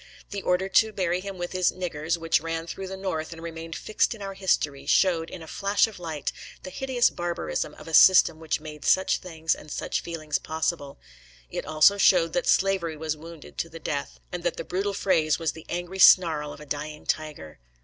The 0.31 0.41
order 0.41 0.67
to 0.67 0.91
bury 0.91 1.19
him 1.19 1.37
with 1.37 1.51
his 1.51 1.71
"niggers," 1.71 2.17
which 2.17 2.41
ran 2.41 2.65
through 2.65 2.87
the 2.87 2.97
North 2.97 3.31
and 3.33 3.39
remained 3.39 3.75
fixed 3.75 4.15
in 4.15 4.21
our 4.23 4.33
history, 4.33 4.87
showed, 4.87 5.29
in 5.29 5.43
a 5.43 5.47
flash 5.47 5.85
of 5.85 5.99
light, 5.99 6.31
the 6.63 6.71
hideous 6.71 7.11
barbarism 7.11 7.75
of 7.75 7.87
a 7.87 7.93
system 7.93 8.39
which 8.39 8.59
made 8.59 8.83
such 8.83 9.17
things 9.17 9.53
and 9.53 9.69
such 9.71 10.01
feelings 10.01 10.39
possible. 10.39 10.97
It 11.51 11.67
also 11.67 11.97
showed 11.99 12.33
that 12.33 12.47
slavery 12.47 12.97
was 12.97 13.15
wounded 13.15 13.59
to 13.59 13.69
the 13.69 13.77
death, 13.79 14.19
and 14.31 14.41
that 14.41 14.57
the 14.57 14.63
brutal 14.63 14.95
phrase 14.95 15.37
was 15.37 15.51
the 15.51 15.67
angry 15.69 15.99
snarl 15.99 16.51
of 16.51 16.59
a 16.59 16.65
dying 16.65 17.05
tiger. 17.05 17.59